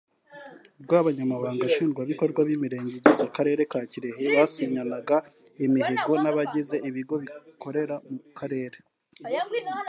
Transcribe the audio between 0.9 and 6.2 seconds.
Abanyamabanga Nshingwabikorwa b’Imirenge igize Akarere ka Kirehe basinyanaga imihigo